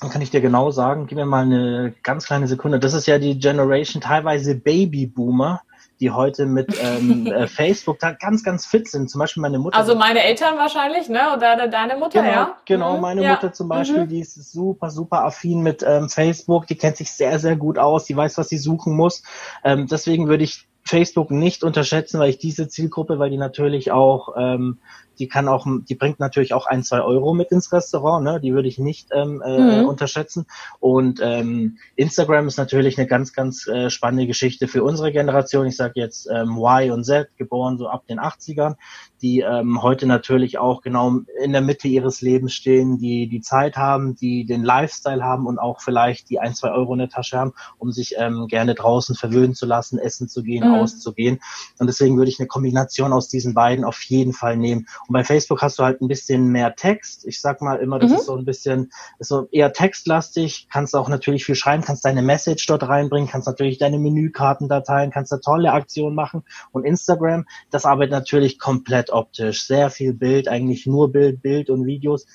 [0.01, 2.79] kann ich dir genau sagen, gib mir mal eine ganz kleine Sekunde.
[2.79, 5.63] Das ist ja die Generation teilweise Babyboomer,
[6.01, 9.11] die heute mit ähm, äh, Facebook da ganz, ganz fit sind.
[9.11, 9.77] Zum Beispiel meine Mutter.
[9.77, 11.35] Also meine Eltern wahrscheinlich, ne?
[11.37, 12.57] Oder deine Mutter, genau, ja?
[12.65, 13.01] Genau, mhm.
[13.01, 13.33] meine ja.
[13.33, 14.09] Mutter zum Beispiel, mhm.
[14.09, 16.67] die ist super, super affin mit ähm, Facebook.
[16.67, 18.05] Die kennt sich sehr, sehr gut aus.
[18.05, 19.23] Die weiß, was sie suchen muss.
[19.65, 24.35] Ähm, deswegen würde ich Facebook nicht unterschätzen, weil ich diese Zielgruppe, weil die natürlich auch
[24.39, 24.79] ähm,
[25.19, 28.41] die kann auch, die bringt natürlich auch ein, zwei Euro mit ins Restaurant, ne?
[28.41, 29.89] Die würde ich nicht ähm, äh, mhm.
[29.89, 30.47] unterschätzen.
[30.81, 35.67] Und ähm, Instagram ist natürlich eine ganz, ganz äh, spannende Geschichte für unsere Generation.
[35.67, 38.77] Ich sage jetzt ähm, Y und Z, geboren so ab den 80ern,
[39.23, 43.77] die ähm, heute natürlich auch genau in der Mitte ihres Lebens stehen, die die Zeit
[43.77, 47.39] haben, die den Lifestyle haben und auch vielleicht die ein, zwei Euro in der Tasche
[47.39, 50.75] haben, um sich ähm, gerne draußen verwöhnen zu lassen, essen zu gehen, mhm.
[50.75, 51.41] auszugehen.
[51.79, 54.87] Und deswegen würde ich eine Kombination aus diesen beiden auf jeden Fall nehmen.
[55.09, 57.27] Und bei Facebook hast du halt ein bisschen mehr Text.
[57.27, 58.17] Ich sag mal immer, das mhm.
[58.17, 60.69] ist so ein bisschen, ist so eher textlastig.
[60.71, 65.33] Kannst auch natürlich viel schreiben, kannst deine Message dort reinbringen, kannst natürlich deine Menükartendateien, kannst
[65.33, 66.45] da tolle Aktionen machen.
[66.73, 69.67] Und Instagram, das arbeitet natürlich komplett optisch.
[69.67, 72.27] Sehr viel Bild, eigentlich nur Bild, Bild und Videos.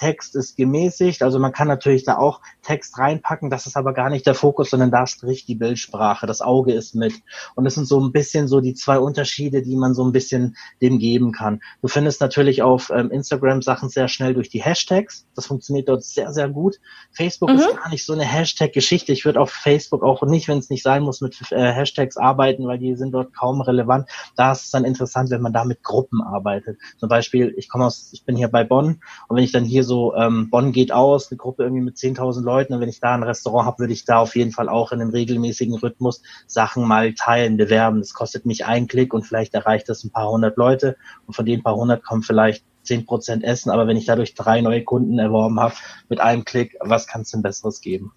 [0.00, 4.08] Text ist gemäßigt, also man kann natürlich da auch Text reinpacken, das ist aber gar
[4.08, 7.12] nicht der Fokus, sondern da spricht die Bildsprache, das Auge ist mit.
[7.54, 10.56] Und das sind so ein bisschen so die zwei Unterschiede, die man so ein bisschen
[10.80, 11.60] dem geben kann.
[11.82, 16.02] Du findest natürlich auf ähm, Instagram Sachen sehr schnell durch die Hashtags, das funktioniert dort
[16.02, 16.80] sehr, sehr gut.
[17.12, 17.56] Facebook mhm.
[17.56, 19.12] ist gar nicht so eine Hashtag-Geschichte.
[19.12, 22.66] Ich würde auf Facebook auch nicht, wenn es nicht sein muss, mit äh, Hashtags arbeiten,
[22.66, 24.08] weil die sind dort kaum relevant.
[24.34, 26.78] Da ist es dann interessant, wenn man da mit Gruppen arbeitet.
[26.96, 29.84] Zum Beispiel, ich komme aus, ich bin hier bei Bonn und wenn ich dann hier
[29.84, 33.00] so so, ähm, Bonn geht aus, eine Gruppe irgendwie mit 10.000 Leuten und wenn ich
[33.00, 36.22] da ein Restaurant habe, würde ich da auf jeden Fall auch in einem regelmäßigen Rhythmus
[36.46, 37.98] Sachen mal teilen, bewerben.
[37.98, 41.44] Das kostet mich einen Klick und vielleicht erreicht das ein paar hundert Leute und von
[41.44, 45.18] den paar hundert kommen vielleicht zehn Prozent Essen, aber wenn ich dadurch drei neue Kunden
[45.18, 45.74] erworben habe
[46.08, 48.12] mit einem Klick, was kann es denn Besseres geben?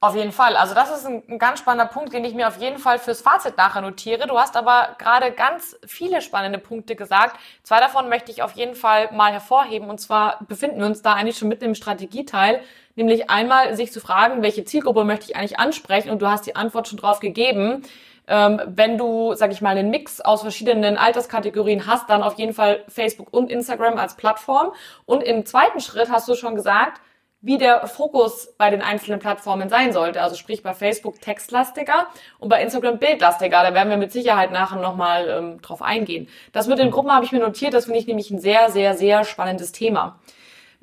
[0.00, 0.56] Auf jeden Fall.
[0.56, 3.20] Also das ist ein, ein, ganz spannender Punkt, den ich mir auf jeden Fall fürs
[3.20, 4.28] Fazit nachher notiere.
[4.28, 7.36] Du hast aber gerade ganz viele spannende Punkte gesagt.
[7.64, 9.90] Zwei davon möchte ich auf jeden Fall mal hervorheben.
[9.90, 12.60] Und zwar befinden wir uns da eigentlich schon mitten im Strategieteil.
[12.94, 16.10] Nämlich einmal sich zu fragen, welche Zielgruppe möchte ich eigentlich ansprechen?
[16.10, 17.82] Und du hast die Antwort schon drauf gegeben.
[18.28, 22.52] Ähm, wenn du, sag ich mal, einen Mix aus verschiedenen Alterskategorien hast, dann auf jeden
[22.52, 24.72] Fall Facebook und Instagram als Plattform.
[25.06, 27.00] Und im zweiten Schritt hast du schon gesagt,
[27.40, 30.22] wie der Fokus bei den einzelnen Plattformen sein sollte.
[30.22, 33.62] Also sprich bei Facebook textlastiger und bei Instagram bildlastiger.
[33.62, 36.28] Da werden wir mit Sicherheit nachher nochmal ähm, drauf eingehen.
[36.52, 37.74] Das mit den Gruppen habe ich mir notiert.
[37.74, 40.18] Das finde ich nämlich ein sehr, sehr, sehr spannendes Thema.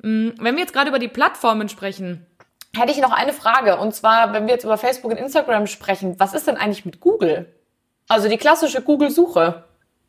[0.00, 2.24] Mm, wenn wir jetzt gerade über die Plattformen sprechen,
[2.74, 3.76] hätte ich noch eine Frage.
[3.76, 7.00] Und zwar, wenn wir jetzt über Facebook und Instagram sprechen, was ist denn eigentlich mit
[7.00, 7.52] Google?
[8.08, 9.64] Also die klassische Google-Suche.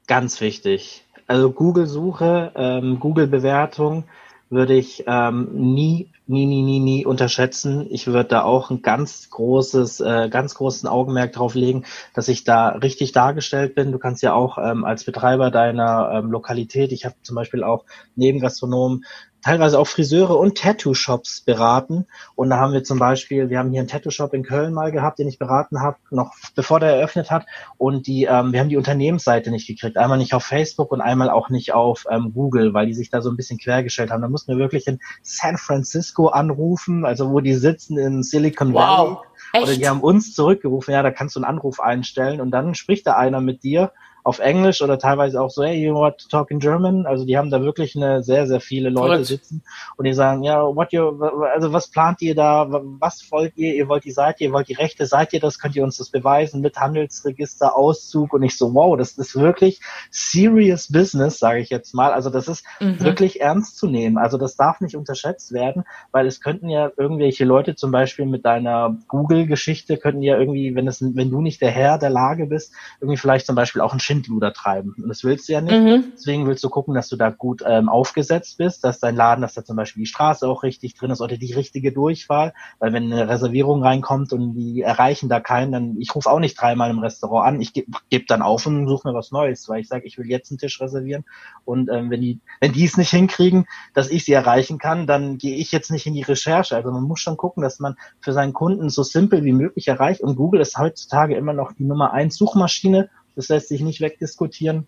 [0.08, 1.04] Ganz wichtig.
[1.28, 4.06] Also Google-Suche, ähm, Google-Bewertung
[4.50, 7.88] würde ich ähm, nie nie, nie, nie, nie unterschätzen.
[7.90, 12.44] Ich würde da auch ein ganz großes, äh, ganz großen Augenmerk drauf legen, dass ich
[12.44, 13.92] da richtig dargestellt bin.
[13.92, 17.86] Du kannst ja auch ähm, als Betreiber deiner ähm, Lokalität, ich habe zum Beispiel auch
[18.16, 19.06] neben Gastronomen
[19.48, 22.06] teilweise auch Friseure und Tattoo-Shops beraten.
[22.36, 25.20] Und da haben wir zum Beispiel, wir haben hier einen Tattoo-Shop in Köln mal gehabt,
[25.20, 27.46] den ich beraten habe, noch bevor der eröffnet hat.
[27.78, 29.96] Und die, ähm, wir haben die Unternehmensseite nicht gekriegt.
[29.96, 33.22] Einmal nicht auf Facebook und einmal auch nicht auf ähm, Google, weil die sich da
[33.22, 34.22] so ein bisschen quergestellt haben.
[34.22, 39.12] Da mussten wir wirklich in San Francisco anrufen, also wo die sitzen in Silicon Valley.
[39.12, 39.24] Wow.
[39.54, 39.64] Echt?
[39.64, 43.08] Oder die haben uns zurückgerufen, ja, da kannst du einen Anruf einstellen und dann spricht
[43.08, 43.92] da einer mit dir
[44.28, 47.06] auf Englisch oder teilweise auch so, hey, you want to talk in German?
[47.06, 49.26] Also die haben da wirklich eine sehr, sehr viele Leute Correct.
[49.26, 49.64] sitzen
[49.96, 52.68] und die sagen, ja, what you, also was plant ihr da?
[52.70, 53.74] Was wollt ihr?
[53.74, 55.60] Ihr wollt die Seite, ihr wollt die Rechte, seid ihr das?
[55.60, 58.34] Könnt ihr uns das beweisen mit Handelsregister, Auszug?
[58.34, 59.80] Und ich so, wow, das ist wirklich
[60.12, 62.12] serious business, sage ich jetzt mal.
[62.12, 63.00] Also das ist mhm.
[63.00, 64.18] wirklich ernst zu nehmen.
[64.18, 68.44] Also das darf nicht unterschätzt werden, weil es könnten ja irgendwelche Leute zum Beispiel mit
[68.44, 72.74] deiner Google-Geschichte könnten ja irgendwie, wenn es, wenn du nicht der Herr der Lage bist,
[73.00, 74.96] irgendwie vielleicht zum Beispiel auch ein Schind Schindluder treiben.
[75.02, 75.74] Und das willst du ja nicht.
[75.74, 76.12] Mhm.
[76.14, 79.54] Deswegen willst du gucken, dass du da gut ähm, aufgesetzt bist, dass dein Laden, dass
[79.54, 82.54] da zum Beispiel die Straße auch richtig drin ist oder die richtige Durchwahl.
[82.80, 86.60] Weil wenn eine Reservierung reinkommt und die erreichen da keinen, dann ich rufe auch nicht
[86.60, 87.62] dreimal im Restaurant an.
[87.62, 90.28] Ich gebe geb dann auf und suche mir was Neues, weil ich sage, ich will
[90.28, 91.24] jetzt einen Tisch reservieren.
[91.66, 95.38] Und ähm, wenn die, wenn die es nicht hinkriegen, dass ich sie erreichen kann, dann
[95.38, 96.76] gehe ich jetzt nicht in die Recherche.
[96.76, 100.22] Also man muss schon gucken, dass man für seinen Kunden so simpel wie möglich erreicht.
[100.22, 104.88] Und Google ist heutzutage immer noch die Nummer eins Suchmaschine Das lässt sich nicht wegdiskutieren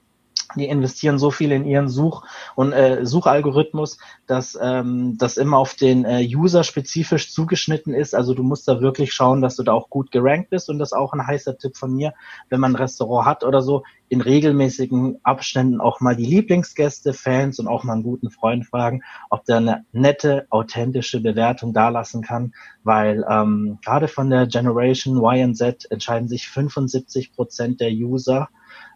[0.55, 2.23] die investieren so viel in ihren Such-
[2.55, 8.15] und äh, Suchalgorithmus, dass ähm, das immer auf den äh, User spezifisch zugeschnitten ist.
[8.15, 10.69] Also du musst da wirklich schauen, dass du da auch gut gerankt bist.
[10.69, 12.13] Und das ist auch ein heißer Tipp von mir,
[12.49, 17.59] wenn man ein Restaurant hat oder so, in regelmäßigen Abständen auch mal die Lieblingsgäste, Fans
[17.59, 22.53] und auch mal einen guten Freund fragen, ob der eine nette, authentische Bewertung dalassen kann,
[22.83, 28.49] weil ähm, gerade von der Generation Y und Z entscheiden sich 75 Prozent der User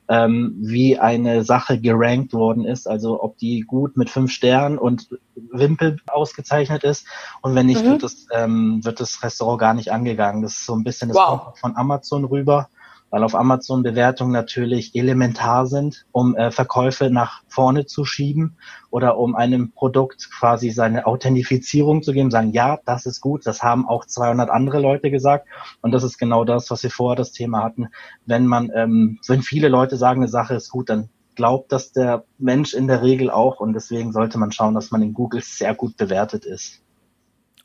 [0.10, 5.08] ähm, wie eine Sache gerankt worden ist, also ob die gut mit fünf Sternen und
[5.52, 7.08] Wimpel ausgezeichnet ist.
[7.42, 7.92] Und wenn nicht, mhm.
[7.92, 10.42] wird, das, ähm, wird das Restaurant gar nicht angegangen.
[10.42, 11.58] Das ist so ein bisschen das wow.
[11.58, 12.70] von Amazon rüber
[13.14, 18.58] weil auf Amazon Bewertungen natürlich elementar sind, um äh, Verkäufe nach vorne zu schieben
[18.90, 23.62] oder um einem Produkt quasi seine Authentifizierung zu geben, sagen, ja, das ist gut, das
[23.62, 25.48] haben auch 200 andere Leute gesagt
[25.82, 27.90] und das ist genau das, was wir vorher das Thema hatten.
[28.26, 32.24] Wenn man, ähm, wenn viele Leute sagen, eine Sache ist gut, dann glaubt das der
[32.40, 35.76] Mensch in der Regel auch und deswegen sollte man schauen, dass man in Google sehr
[35.76, 36.83] gut bewertet ist.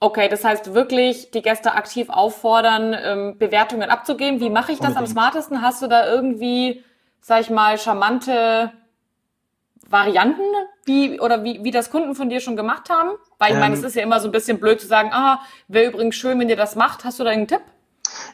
[0.01, 4.41] Okay, das heißt wirklich die Gäste aktiv auffordern, ähm, Bewertungen abzugeben.
[4.41, 5.09] Wie mache ich das Unbedingt.
[5.09, 5.63] am smartesten?
[5.63, 6.85] Hast du da irgendwie,
[7.21, 8.73] sag ich mal, charmante
[9.89, 10.43] Varianten,
[10.85, 13.11] wie oder wie, wie das Kunden von dir schon gemacht haben?
[13.39, 15.41] Weil ich ähm, meine, es ist ja immer so ein bisschen blöd zu sagen, ah,
[15.67, 17.05] wäre übrigens schön, wenn ihr das macht.
[17.05, 17.63] Hast du da einen Tipp?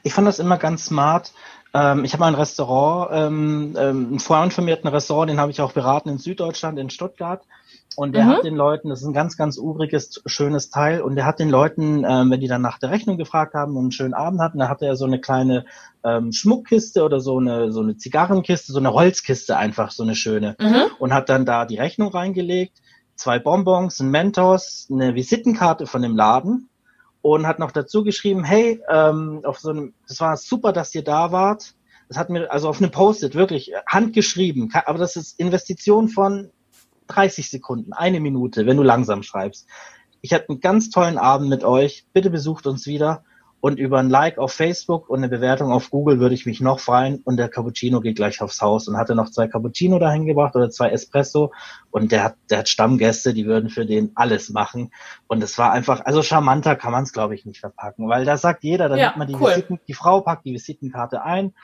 [0.03, 1.33] Ich fand das immer ganz smart.
[1.73, 5.61] Ähm, ich habe mal ein Restaurant, ähm, ähm, einen vorher informierten Restaurant, den habe ich
[5.61, 7.43] auch beraten in Süddeutschland, in Stuttgart.
[7.97, 8.29] Und der mhm.
[8.29, 11.51] hat den Leuten, das ist ein ganz, ganz uriges, schönes Teil, und der hat den
[11.51, 14.59] Leuten, ähm, wenn die dann nach der Rechnung gefragt haben und einen schönen Abend hatten,
[14.59, 15.65] da hatte er so eine kleine
[16.05, 20.57] ähm, Schmuckkiste oder so eine, so eine Zigarrenkiste, so eine Holzkiste einfach, so eine schöne.
[20.61, 20.85] Mhm.
[20.99, 22.81] Und hat dann da die Rechnung reingelegt,
[23.17, 26.69] zwei Bonbons, ein Mentos, eine Visitenkarte von dem Laden
[27.23, 31.05] und hat noch dazu geschrieben, hey, ähm, auf so einem, das war super, dass ihr
[31.05, 31.75] da wart.
[32.09, 36.51] Das hat mir, also auf einem Post-it, wirklich handgeschrieben, aber das ist Investition von
[37.09, 39.69] 30 Sekunden, eine Minute, wenn du langsam schreibst.
[40.21, 42.07] Ich hatte einen ganz tollen Abend mit euch.
[42.13, 43.25] Bitte besucht uns wieder.
[43.61, 46.81] Und über ein Like auf Facebook und eine Bewertung auf Google würde ich mich noch
[46.81, 47.23] freuen.
[47.25, 50.69] Und der Cappuccino geht gleich aufs Haus und hatte noch zwei Cappuccino dahin gebracht oder
[50.69, 51.51] zwei Espresso.
[51.91, 54.93] Und der hat, der hat Stammgäste, die würden für den alles machen.
[55.29, 58.37] Und es war einfach, also charmanter kann man es, glaube ich, nicht verpacken, weil da
[58.37, 59.51] sagt jeder, dann ja, nimmt man die, cool.
[59.53, 61.55] Visiten, die Frau packt die Visitenkarte ein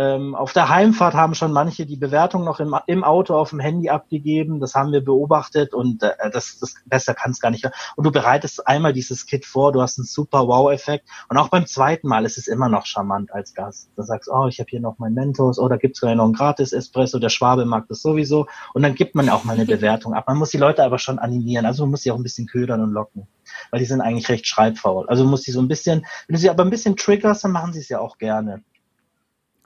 [0.00, 3.60] ähm, auf der Heimfahrt haben schon manche die Bewertung noch im, im Auto auf dem
[3.60, 4.58] Handy abgegeben.
[4.58, 7.68] Das haben wir beobachtet und äh, das, das besser kann es gar nicht.
[7.96, 11.06] Und du bereitest einmal dieses Kit vor, du hast einen super Wow-Effekt.
[11.28, 13.90] Und auch beim zweiten Mal ist es immer noch charmant als Gast.
[13.94, 16.32] Du sagst, oh, ich habe hier noch mein Mentos, oh, da gibt's vielleicht noch ein
[16.32, 18.46] Gratis-Espresso, der Schwabe mag das sowieso.
[18.72, 20.28] Und dann gibt man auch mal eine Bewertung ab.
[20.28, 21.66] Man muss die Leute aber schon animieren.
[21.66, 23.26] Also man muss sie auch ein bisschen ködern und locken.
[23.70, 25.08] Weil die sind eigentlich recht schreibfaul.
[25.08, 27.50] Also du musst sie so ein bisschen, wenn du sie aber ein bisschen triggerst, dann
[27.50, 28.62] machen sie es ja auch gerne.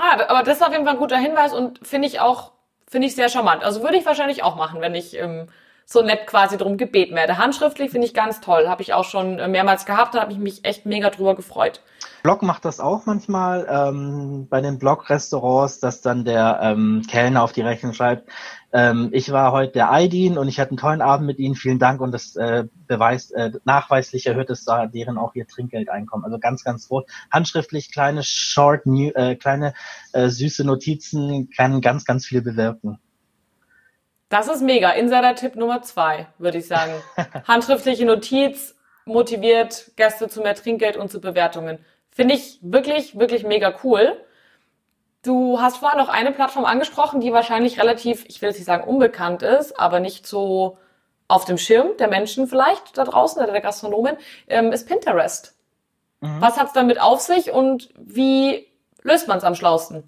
[0.05, 2.53] Ah, aber das ist auf jeden Fall ein guter Hinweis und finde ich auch,
[2.87, 3.65] finde ich sehr charmant.
[3.65, 5.49] Also würde ich wahrscheinlich auch machen, wenn ich ähm,
[5.87, 7.39] so nett quasi drum gebeten werde.
[7.39, 8.69] Handschriftlich finde ich ganz toll.
[8.69, 11.81] Habe ich auch schon äh, mehrmals gehabt, da habe ich mich echt mega drüber gefreut.
[12.23, 17.53] Blog macht das auch manchmal ähm, bei den Blog-Restaurants, dass dann der ähm, Kellner auf
[17.53, 18.29] die Rechnung schreibt,
[18.75, 21.79] ähm, ich war heute der Aidin und ich hatte einen tollen Abend mit Ihnen, vielen
[21.79, 26.25] Dank und das äh, beweist, äh, nachweislich erhöht es da deren auch ihr Trinkgeldeinkommen.
[26.25, 27.09] Also ganz, ganz rot.
[27.31, 29.75] Handschriftlich kleine Short, new, äh, kleine
[30.13, 32.99] äh, süße Notizen kann ganz, ganz viel bewirken.
[34.29, 34.91] Das ist mega.
[34.91, 36.95] Insider-Tipp Nummer zwei, würde ich sagen.
[37.47, 41.79] Handschriftliche Notiz motiviert Gäste zu mehr Trinkgeld und zu Bewertungen.
[42.11, 44.17] Finde ich wirklich, wirklich mega cool.
[45.25, 48.85] Du hast vorher noch eine Plattform angesprochen, die wahrscheinlich relativ, ich will jetzt nicht sagen
[48.85, 50.77] unbekannt ist, aber nicht so
[51.29, 55.55] auf dem Schirm der Menschen vielleicht da draußen oder der Gastronomen, ähm, ist Pinterest.
[56.21, 56.41] Mhm.
[56.41, 58.67] Was hat es damit auf sich und wie
[59.03, 60.05] löst man es am schlausten?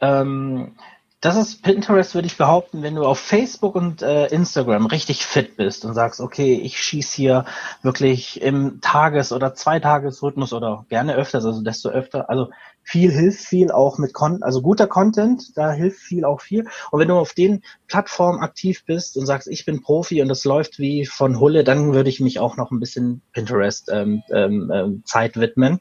[0.00, 0.76] Ähm,
[1.20, 5.58] das ist Pinterest, würde ich behaupten, wenn du auf Facebook und äh, Instagram richtig fit
[5.58, 7.44] bist und sagst, okay, ich schieß hier
[7.82, 12.48] wirklich im Tages- oder Zweitagesrhythmus oder gerne öfters, also desto öfter, also
[12.82, 16.66] viel hilft viel auch mit Con also guter Content, da hilft viel auch viel.
[16.90, 20.44] Und wenn du auf den Plattformen aktiv bist und sagst, ich bin Profi und das
[20.44, 24.70] läuft wie von Hulle, dann würde ich mich auch noch ein bisschen Pinterest ähm, ähm,
[24.74, 25.80] ähm Zeit widmen.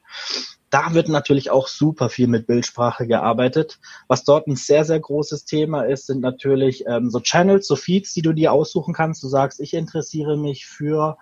[0.70, 3.80] Da wird natürlich auch super viel mit Bildsprache gearbeitet.
[4.08, 8.14] Was dort ein sehr, sehr großes Thema ist, sind natürlich ähm, so Channels, so Feeds,
[8.14, 9.24] die du dir aussuchen kannst.
[9.24, 11.18] Du sagst, ich interessiere mich für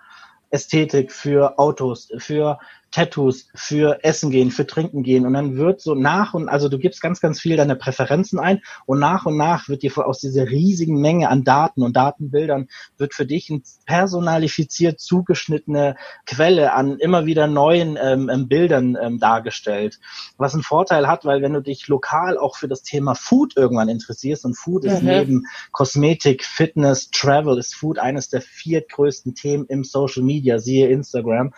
[0.50, 2.58] Ästhetik, für Autos, für
[2.90, 5.26] Tattoos, für Essen gehen, für Trinken gehen.
[5.26, 8.62] Und dann wird so nach und, also du gibst ganz, ganz viel deine Präferenzen ein
[8.86, 13.14] und nach und nach wird dir aus dieser riesigen Menge an Daten und Datenbildern wird
[13.14, 20.00] für dich ein personalifiziert zugeschnittene Quelle an immer wieder neuen ähm, ähm, Bildern ähm, dargestellt.
[20.38, 23.88] Was einen Vorteil hat, weil wenn du dich lokal auch für das Thema Food irgendwann
[23.88, 24.90] interessierst und Food mhm.
[24.90, 30.58] ist neben Kosmetik, Fitness, Travel ist Food eines der vier größten Themen im Social Media,
[30.58, 31.52] siehe Instagram.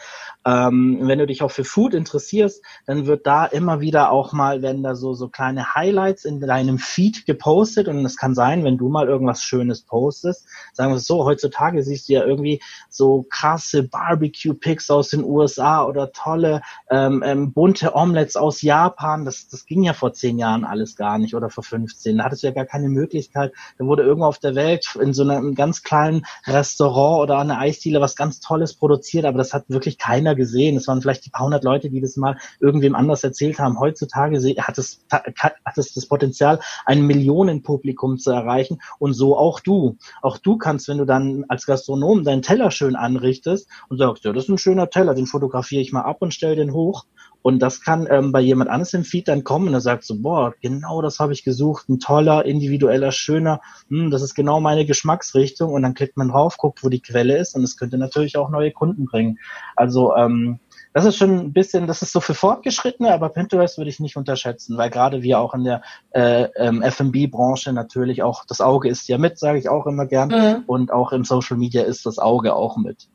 [0.44, 4.62] Ähm, wenn du dich auch für Food interessierst, dann wird da immer wieder auch mal,
[4.62, 7.88] werden da so, so kleine Highlights in deinem Feed gepostet.
[7.88, 12.09] Und es kann sein, wenn du mal irgendwas Schönes postest, sagen wir so, heutzutage siehst
[12.09, 18.37] du ja irgendwie so krasse Barbecue-Picks aus den USA oder tolle ähm, ähm, bunte Omelettes
[18.37, 22.18] aus Japan, das, das ging ja vor zehn Jahren alles gar nicht oder vor 15,
[22.18, 25.22] da hattest du ja gar keine Möglichkeit, da wurde irgendwo auf der Welt in so
[25.22, 29.64] einem ganz kleinen Restaurant oder an einer Eisdiele was ganz Tolles produziert, aber das hat
[29.68, 33.25] wirklich keiner gesehen, es waren vielleicht die paar hundert Leute, die das mal irgendwem anders
[33.25, 33.81] erzählt haben.
[33.81, 39.96] Heutzutage hat es, hat es das Potenzial, ein Millionenpublikum zu erreichen und so auch du.
[40.23, 44.33] Auch du kannst, wenn du dann als Gastronom deinen Teller schön anrichtest und sagst, ja,
[44.33, 47.07] das ist ein schöner Teller, den fotografiere ich mal ab und stell den hoch.
[47.42, 50.20] Und das kann ähm, bei jemand anderes im Feed dann kommen und er sagt so,
[50.20, 54.85] boah, genau das habe ich gesucht, ein toller, individueller, schöner, hm, das ist genau meine
[54.85, 58.37] Geschmacksrichtung und dann klickt man drauf, guckt, wo die Quelle ist und es könnte natürlich
[58.37, 59.38] auch neue Kunden bringen.
[59.75, 60.61] Also ähm,
[60.92, 64.16] das ist schon ein bisschen, das ist so für Fortgeschrittene, aber Pinterest würde ich nicht
[64.16, 69.09] unterschätzen, weil gerade wir auch in der äh, ähm, F&B-Branche natürlich auch, das Auge ist
[69.09, 70.64] ja mit, sage ich auch immer gern, mhm.
[70.66, 73.09] und auch im Social Media ist das Auge auch mit.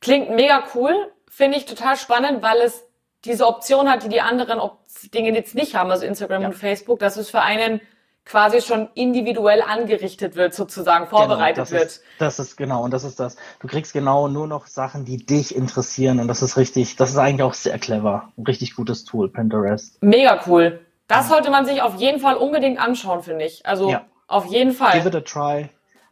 [0.00, 0.94] Klingt mega cool,
[1.28, 2.84] finde ich total spannend, weil es
[3.26, 4.60] diese Option hat, die die anderen
[5.12, 6.48] Dinge jetzt nicht haben, also Instagram ja.
[6.48, 7.82] und Facebook, dass es für einen
[8.30, 11.86] quasi schon individuell angerichtet wird, sozusagen vorbereitet genau, das wird.
[11.86, 13.36] Ist, das ist genau, und das ist das.
[13.58, 17.18] Du kriegst genau nur noch Sachen, die dich interessieren und das ist richtig, das ist
[17.18, 18.30] eigentlich auch sehr clever.
[18.38, 20.00] Ein richtig gutes Tool, Pinterest.
[20.02, 20.80] Mega cool.
[21.08, 23.66] Das sollte man sich auf jeden Fall unbedingt anschauen, finde ich.
[23.66, 24.06] Also ja.
[24.28, 24.92] auf jeden Fall.
[24.92, 25.68] Give it a try.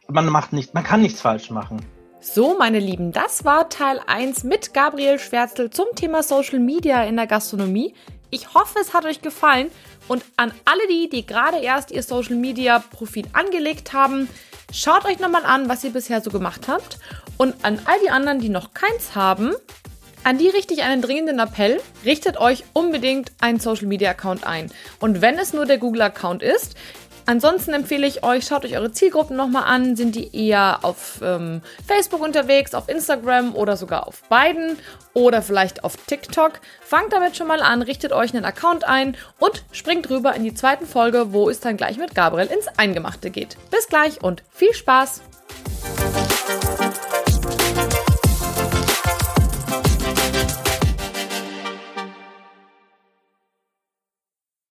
[0.09, 1.85] Man macht nicht, man kann nichts falsch machen.
[2.19, 7.15] So, meine Lieben, das war Teil 1 mit Gabriel Schwärzel zum Thema Social Media in
[7.15, 7.93] der Gastronomie.
[8.31, 9.71] Ich hoffe, es hat euch gefallen
[10.07, 14.29] und an alle die, die gerade erst ihr Social Media Profil angelegt haben,
[14.71, 16.99] schaut euch nochmal an, was ihr bisher so gemacht habt.
[17.37, 19.53] Und an all die anderen, die noch keins haben,
[20.23, 21.79] an die richte ich einen dringenden Appell.
[22.05, 24.71] Richtet euch unbedingt einen Social Media Account ein.
[24.99, 26.75] Und wenn es nur der Google Account ist,
[27.29, 29.95] Ansonsten empfehle ich euch, schaut euch eure Zielgruppen nochmal an.
[29.95, 34.79] Sind die eher auf ähm, Facebook unterwegs, auf Instagram oder sogar auf beiden
[35.13, 36.53] oder vielleicht auf TikTok?
[36.81, 40.55] Fangt damit schon mal an, richtet euch einen Account ein und springt rüber in die
[40.55, 43.57] zweite Folge, wo es dann gleich mit Gabriel ins Eingemachte geht.
[43.69, 45.21] Bis gleich und viel Spaß!